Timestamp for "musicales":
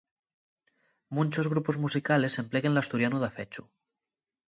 1.85-2.39